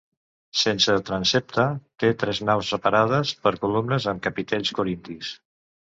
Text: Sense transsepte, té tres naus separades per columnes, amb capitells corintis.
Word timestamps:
Sense 0.61 0.95
transsepte, 1.09 1.67
té 2.03 2.11
tres 2.25 2.41
naus 2.51 2.73
separades 2.75 3.37
per 3.45 3.55
columnes, 3.67 4.13
amb 4.15 4.29
capitells 4.29 4.77
corintis. 4.81 5.35